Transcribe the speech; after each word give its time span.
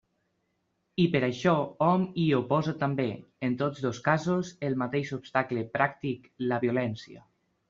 I 1.01 1.03
per 1.15 1.19
això 1.25 1.51
hom 1.87 2.05
hi 2.21 2.23
oposa 2.37 2.73
també, 2.85 3.05
en 3.49 3.59
tots 3.61 3.85
dos 3.89 4.01
casos, 4.09 4.51
el 4.71 4.79
mateix 4.85 5.13
obstacle 5.19 5.69
pràctic, 5.77 6.27
la 6.53 6.61
violència. 6.67 7.25